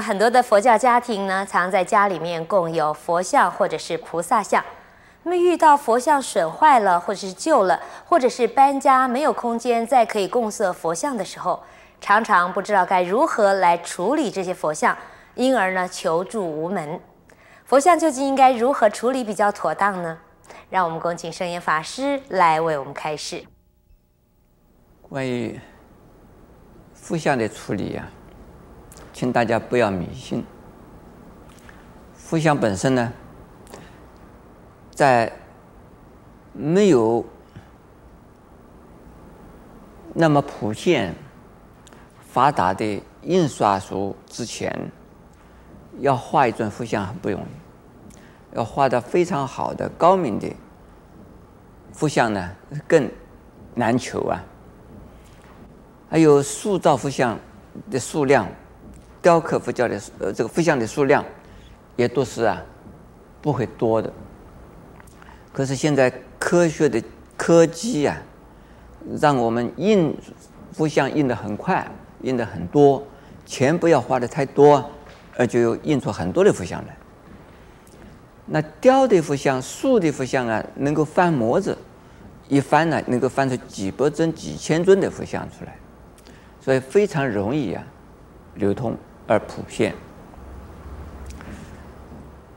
[0.00, 4.64] 很多的佛教家庭呢，常在家里面供有佛像或者是菩萨像。
[5.24, 11.62] 那么遇到佛像损坏了，或者是旧了，或者是搬家没有空间再可以供设佛像的时候，
[12.00, 14.96] 常常不知道该如何来处理这些佛像，
[15.34, 17.00] 因而呢求助无门。
[17.64, 20.18] 佛像究竟应该如何处理比较妥当呢？
[20.70, 23.44] 让我们恭请圣严法师来为我们开示。
[25.02, 25.58] 关于
[26.94, 28.08] 佛像的处理呀、啊，
[29.18, 30.44] 请大家不要迷信。
[32.14, 33.12] 佛像本身呢，
[34.92, 35.32] 在
[36.52, 37.26] 没有
[40.14, 41.16] 那么普遍、
[42.20, 44.72] 发达的印刷术之前，
[45.98, 50.54] 要画一尊佛像很不容易，要画的非常好的、高明的
[51.92, 52.52] 佛像呢，
[52.86, 53.10] 更
[53.74, 54.40] 难求啊。
[56.08, 57.36] 还有塑造佛像
[57.90, 58.46] 的数量，
[59.20, 61.24] 雕刻佛教的呃这个佛像的数量，
[61.96, 62.62] 也都是啊
[63.40, 64.12] 不会多的。
[65.52, 67.02] 可是现在科学的
[67.36, 68.16] 科技啊，
[69.20, 70.16] 让我们印
[70.72, 71.86] 佛像印得很快，
[72.22, 73.02] 印得很多，
[73.46, 74.90] 钱不要花得太多。
[75.40, 76.96] 而就有印出很多的佛像来。
[78.46, 81.78] 那雕的佛像、塑的佛像啊，能够翻模子，
[82.48, 85.76] 一翻呢，能够翻出几百尊、几千尊的佛像出来，
[86.60, 87.86] 所以非常容易啊，
[88.56, 88.96] 流通
[89.28, 89.94] 而普遍。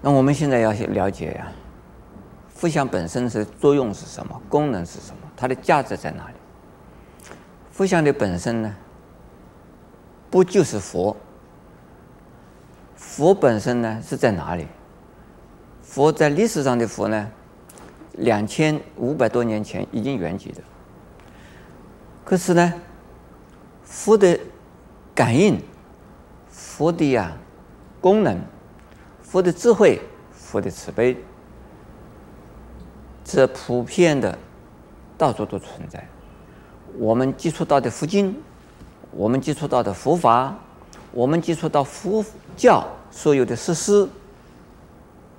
[0.00, 1.46] 那我们现在要去了解呀、
[2.48, 6.34] 佛像本身是作用是什么，功能是什么，它的价值在哪里？
[7.70, 8.74] 佛像的本身呢，
[10.30, 11.16] 不就是佛？
[12.96, 14.66] 佛本身呢是在哪里？
[15.82, 17.30] 佛在历史上的佛呢，
[18.12, 20.62] 两千五百多年前已经圆寂的。
[22.24, 22.74] 可是呢，
[23.84, 24.38] 佛的
[25.14, 25.60] 感应、
[26.54, 27.34] 佛的呀、啊、
[28.00, 28.40] 功能、
[29.20, 30.00] 佛的智慧、
[30.32, 31.16] 佛的慈悲，
[33.24, 34.38] 这普遍的
[35.18, 36.06] 到处都存在。
[36.96, 38.40] 我们接触到的佛经，
[39.10, 40.56] 我们接触到的佛法，
[41.10, 42.24] 我们接触到佛
[42.56, 42.86] 教。
[43.10, 44.08] 所有的实施，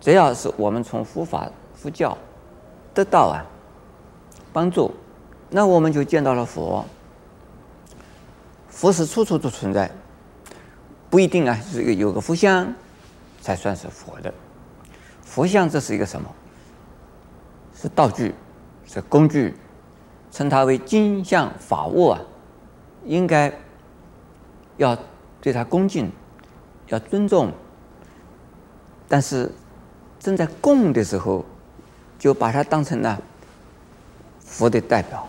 [0.00, 2.16] 只要是我们从佛法、佛教
[2.92, 3.44] 得到啊
[4.52, 4.94] 帮助，
[5.50, 6.84] 那我们就见到了佛。
[8.68, 9.90] 佛是处处都存在，
[11.14, 12.74] 不一定啊，是一个有个佛像
[13.40, 14.34] 才算是佛的。
[15.22, 16.28] 佛像这是一个什么？
[17.72, 18.34] 是道具，
[18.84, 19.54] 是工具，
[20.32, 22.20] 称它为金像法物啊，
[23.04, 23.52] 应该
[24.76, 24.98] 要
[25.40, 26.10] 对它恭敬，
[26.88, 27.52] 要尊重。
[29.06, 29.48] 但是，
[30.18, 31.44] 正在供的时候，
[32.18, 33.22] 就把它当成了
[34.40, 35.28] 佛的代表，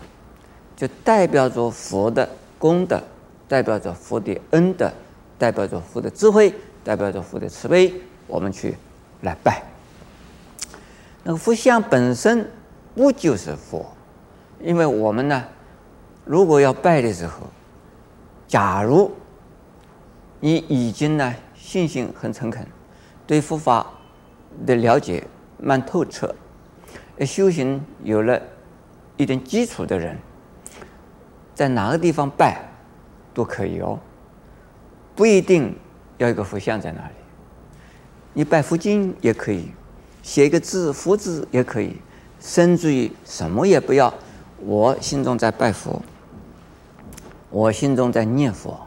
[0.74, 3.00] 就代表着佛的功德，
[3.46, 4.92] 代表着佛的恩德，
[5.38, 7.92] 代表着佛的智慧，代表着佛的慈悲，
[8.26, 8.76] 我们去
[9.22, 9.62] 来拜。
[11.22, 12.50] 那个佛像本身
[12.94, 13.84] 不就是佛？
[14.60, 15.44] 因为我们呢，
[16.24, 17.46] 如果要拜的时候，
[18.48, 19.10] 假如
[20.40, 22.66] 你已经呢信心很诚恳。
[23.26, 23.84] 对佛法
[24.64, 25.26] 的了解
[25.58, 26.32] 蛮透彻，
[27.20, 28.40] 修行有了
[29.16, 30.16] 一点基础的人，
[31.54, 32.62] 在哪个地方拜
[33.34, 33.98] 都可以哦，
[35.16, 35.74] 不一定
[36.18, 37.14] 要一个佛像在那里。
[38.34, 39.70] 你拜佛经也可以，
[40.22, 41.96] 写一个字佛字也可以，
[42.38, 44.12] 甚至于什么也不要，
[44.60, 46.02] 我心中在拜佛，
[47.48, 48.78] 我心中在念佛，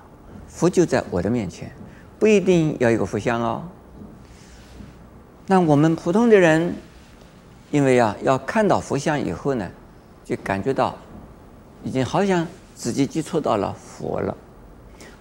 [0.48, 1.72] 佛就在我的面前，
[2.20, 3.64] 不一定要一个佛像哦。
[5.48, 6.76] 那我们普通的人，
[7.72, 9.68] 因为啊，要看到佛像以后呢，
[10.24, 10.96] 就感觉到
[11.84, 12.46] 已经好像
[12.76, 14.38] 自己接触到了佛了，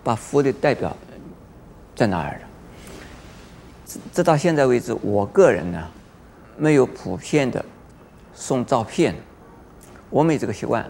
[0.09, 0.97] 把佛的代表
[1.95, 2.41] 在哪儿了？
[4.11, 5.87] 直到现在为止，我个人呢，
[6.57, 7.63] 没有普遍的
[8.35, 9.15] 送照片，
[10.09, 10.83] 我没这个习惯，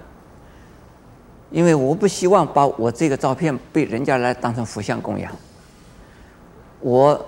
[1.50, 5.32] 因为我不希望把我这个照片被人家来当成佛像供养，
[6.78, 7.26] 我。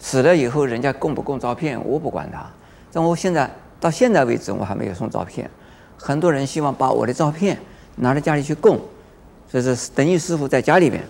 [0.00, 2.46] 死了以后，人家供不供照片，我不管他。
[2.92, 3.50] 但我现在
[3.80, 5.50] 到现在为止，我还没有送照片。
[5.98, 7.58] 很多人希望把我的照片
[7.96, 8.78] 拿到家里去供，
[9.48, 11.02] 所以是等于师傅在家里面。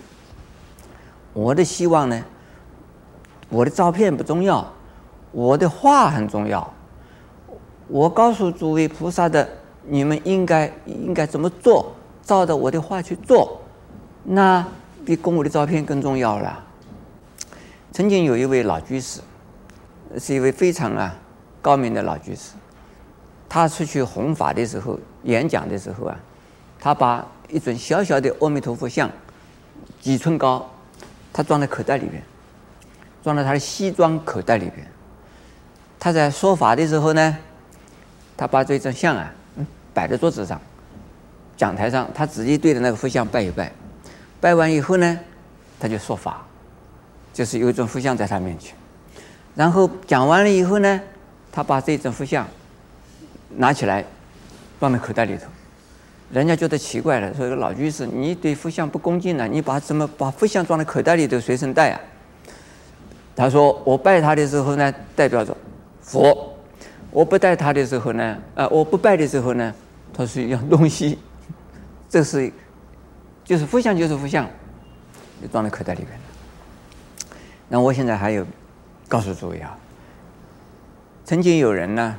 [1.33, 2.23] 我的希望呢，
[3.49, 4.73] 我的照片不重要，
[5.31, 6.73] 我的话很重要。
[7.87, 9.47] 我告诉诸位菩萨的，
[9.87, 11.93] 你们应该应该怎么做，
[12.23, 13.59] 照着我的话去做，
[14.23, 14.65] 那
[15.05, 16.63] 比供我的照片更重要了。
[17.91, 19.21] 曾经有一位老居士，
[20.17, 21.15] 是一位非常啊
[21.61, 22.53] 高明的老居士。
[23.47, 26.19] 他出去弘法的时候，演讲的时候啊，
[26.79, 29.09] 他把一尊小小的阿弥陀佛像，
[29.99, 30.69] 几寸高，
[31.33, 32.21] 他装在口袋里边，
[33.23, 34.85] 装在他的西装口袋里边。
[35.99, 37.37] 他在说法的时候呢，
[38.37, 39.33] 他把这张像啊，
[39.93, 40.61] 摆在桌子上，
[41.57, 43.71] 讲台上，他直接对着那个佛像拜一拜，
[44.39, 45.19] 拜完以后呢，
[45.79, 46.45] 他就说法，
[47.33, 48.75] 就是有一尊佛像在他面前。
[49.55, 51.01] 然后讲完了以后呢，
[51.51, 52.47] 他把这尊佛像
[53.57, 54.05] 拿起来，
[54.79, 55.47] 装在口袋里头。
[56.31, 59.47] 人家觉得奇怪了，说：“老居士，你对佛像不恭敬呢？
[59.47, 61.99] 你把怎么把佛像装在口袋里头随身带啊？”
[63.35, 65.55] 他说：“我拜他的时候呢，代表着。”
[66.01, 66.55] 佛，
[67.11, 69.71] 我不带他的时候呢，啊、我不拜的时候呢，
[70.11, 71.19] 它是一样东西，
[72.09, 72.51] 这是，
[73.45, 74.49] 就是佛像就是佛像，
[75.39, 76.19] 就装在口袋里边。
[77.67, 78.43] 那我现在还有
[79.07, 79.77] 告诉诸位啊，
[81.25, 82.15] 曾经有人呢，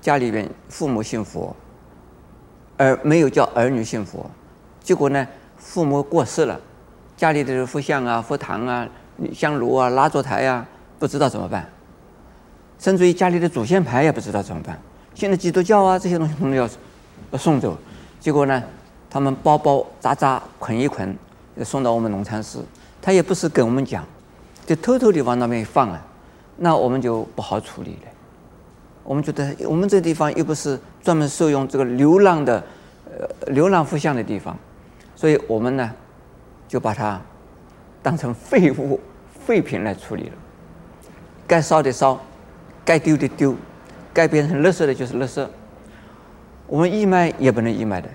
[0.00, 1.54] 家里边父母信佛，
[2.82, 4.28] 而没有叫儿女信佛，
[4.82, 5.24] 结果呢，
[5.56, 6.60] 父母过世了，
[7.16, 8.88] 家里的佛像啊、佛堂啊、
[9.32, 10.66] 香炉啊、蜡烛台啊，
[10.98, 11.64] 不知道怎么办。
[12.80, 14.76] 甚至于家里的祖先牌也不知道怎么办。
[15.14, 16.68] 现在基督教啊这些东西，他们要
[17.30, 17.78] 要送走，
[18.18, 18.60] 结果呢，
[19.08, 21.16] 他们包包扎扎捆一捆，
[21.64, 22.64] 送到我们农禅寺。
[23.00, 24.04] 他也不是跟我们讲，
[24.66, 26.04] 就偷偷地往那边一放啊，
[26.56, 28.10] 那我们就不好处理了。
[29.04, 32.64] 我们觉得我们这地方又不是专门收容这个流浪的
[33.06, 34.56] 呃流浪佛像的地方，
[35.14, 35.92] 所以我们呢
[36.66, 37.20] 就把它
[38.02, 38.98] 当成废物
[39.46, 40.32] 废品来处理了，
[41.46, 42.20] 该烧的烧。
[42.84, 43.54] 该丢的丢，
[44.12, 45.46] 该变成垃圾的就是垃圾。
[46.66, 48.08] 我们义卖也不能义卖的。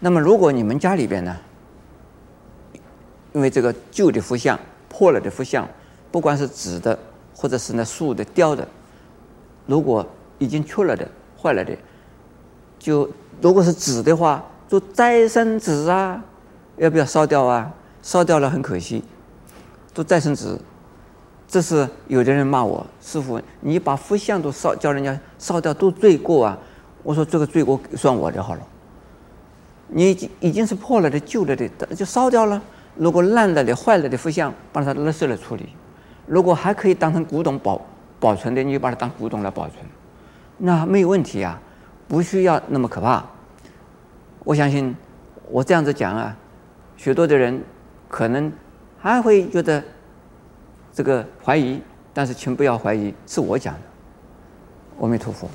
[0.00, 1.34] 那么，如果你们家里边呢，
[3.32, 5.66] 因为这个旧的佛像、破了的佛像，
[6.12, 6.98] 不管是纸的，
[7.34, 8.68] 或者是那树的、雕的，
[9.64, 10.06] 如果
[10.38, 11.08] 已经缺了的、
[11.42, 11.74] 坏了的，
[12.80, 13.08] 就
[13.40, 16.20] 如果是纸的话，做再生纸啊，
[16.78, 17.70] 要不要烧掉啊？
[18.02, 19.04] 烧掉了很可惜，
[19.94, 20.58] 做再生纸。
[21.46, 26.58] 这是有的人骂我师傅，你把佛像都烧，叫人家烧掉都罪过啊！
[27.02, 28.60] 我说这个罪过算我的好了。
[29.88, 32.62] 你已经已经是破了的、旧了的，就烧掉了。
[32.94, 35.64] 如果烂了的、坏了的佛像，把它垃圾来处理；
[36.26, 37.80] 如果还可以当成古董保
[38.18, 39.78] 保存的，你就把它当古董来保存，
[40.58, 41.60] 那没有问题啊，
[42.10, 43.24] 不需要那么可怕。
[44.42, 44.92] 我相信
[45.48, 46.36] 我这样子讲啊，
[46.96, 47.62] 许多的人
[48.08, 48.52] 可能
[48.98, 49.80] 还会觉得。
[50.92, 51.80] 这个怀疑，
[52.12, 53.80] 但是请不要怀疑，是我讲的。
[55.00, 55.48] 阿弥陀佛。